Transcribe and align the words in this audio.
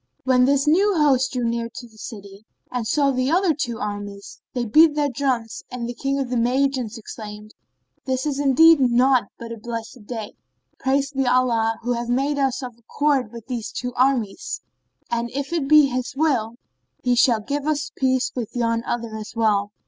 When 0.23 0.45
this 0.45 0.65
new 0.67 0.95
host 0.97 1.31
drew 1.33 1.43
near 1.47 1.69
the 1.79 1.87
city 1.89 2.43
and 2.71 2.87
saw 2.87 3.11
the 3.11 3.55
two 3.55 3.77
other 3.77 3.83
armies, 3.87 4.41
they 4.55 4.65
beat 4.65 4.95
their 4.95 5.11
drums 5.11 5.61
and 5.69 5.87
the 5.87 5.93
King 5.93 6.17
of 6.17 6.31
the 6.31 6.37
Magians 6.37 6.97
exclaimed, 6.97 7.53
"This 8.05 8.25
is 8.25 8.39
indeed 8.39 8.79
naught 8.79 9.25
but 9.37 9.51
a 9.51 9.59
blessed 9.59 10.07
day. 10.07 10.33
Praised 10.79 11.13
be 11.15 11.27
Allah 11.27 11.75
who 11.83 11.93
hath 11.93 12.09
made 12.09 12.39
us 12.39 12.63
of 12.63 12.75
accord 12.79 13.31
with 13.31 13.45
these 13.45 13.71
two 13.71 13.93
armies; 13.93 14.61
and 15.11 15.29
if 15.35 15.53
it 15.53 15.67
be 15.67 15.85
His 15.89 16.15
will, 16.15 16.55
He 17.03 17.13
shall 17.15 17.39
give 17.39 17.67
us 17.67 17.91
peace 17.95 18.31
with 18.35 18.55
yon 18.55 18.83
other 18.85 19.15
as 19.15 19.33
well." 19.35 19.69